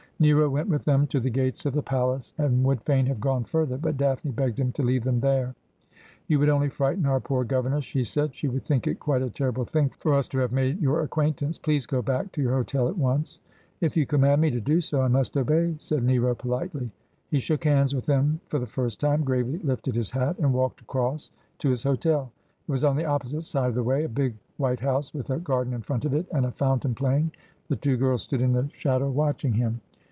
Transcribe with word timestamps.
Nero 0.21 0.47
went 0.51 0.69
with 0.69 0.85
them 0.85 1.07
to 1.07 1.19
the 1.19 1.31
gates 1.31 1.65
of 1.65 1.73
the 1.73 1.81
palace, 1.81 2.31
and 2.37 2.63
would 2.63 2.83
fain 2.83 3.07
have 3.07 3.19
gone 3.19 3.43
further, 3.43 3.75
but 3.75 3.97
Daphne 3.97 4.29
begged 4.29 4.59
him 4.59 4.71
to 4.73 4.83
leave 4.83 5.03
them 5.03 5.19
there.' 5.19 5.55
You 6.27 6.37
would 6.37 6.49
only 6.49 6.69
frighten 6.69 7.07
our 7.07 7.19
poor 7.19 7.43
governess,' 7.43 7.85
she 7.85 8.03
said.' 8.03 8.35
She 8.35 8.47
would 8.47 8.63
think 8.63 8.85
it 8.85 8.99
quite 8.99 9.23
a 9.23 9.31
terrible 9.31 9.65
thing 9.65 9.89
for 9.97 10.13
us 10.13 10.27
to 10.27 10.37
have 10.37 10.51
made 10.51 10.79
your 10.79 11.01
acquaintance. 11.01 11.57
Please 11.57 11.87
go 11.87 12.03
back 12.03 12.31
to 12.33 12.41
your 12.43 12.53
hotel 12.53 12.87
at 12.87 12.99
once.' 12.99 13.39
'If 13.79 13.97
you 13.97 14.05
command 14.05 14.41
me 14.41 14.51
to 14.51 14.61
do 14.61 14.79
so, 14.79 15.01
I 15.01 15.07
must 15.07 15.35
obey, 15.35 15.73
said 15.79 16.03
Nero 16.03 16.35
politely. 16.35 16.91
He 17.31 17.39
shook 17.39 17.63
hands 17.63 17.95
with 17.95 18.05
them 18.05 18.39
for 18.45 18.59
the 18.59 18.67
first 18.67 18.99
time, 18.99 19.23
gravely 19.23 19.57
lifted 19.63 19.95
his 19.95 20.11
Jiat, 20.11 20.37
and 20.37 20.53
walked 20.53 20.81
across 20.81 21.31
to 21.57 21.71
his 21.71 21.81
hotel. 21.81 22.31
It 22.67 22.71
was 22.71 22.83
on 22.83 22.95
the 22.95 23.05
opposite 23.05 23.41
side 23.41 23.69
of 23.69 23.73
the 23.73 23.83
way, 23.83 24.03
a 24.03 24.07
big 24.07 24.35
white 24.57 24.81
house, 24.81 25.15
with 25.15 25.31
a 25.31 25.39
garden 25.39 25.73
in 25.73 25.81
front 25.81 26.05
of 26.05 26.13
it, 26.13 26.27
and 26.31 26.45
a 26.45 26.51
fountain 26.51 26.93
playing. 26.93 27.31
The 27.69 27.75
two 27.75 27.97
girls 27.97 28.21
stood 28.21 28.41
in 28.41 28.53
the 28.53 28.69
shadow 28.75 29.09
watching 29.09 29.53
him. 29.53 29.81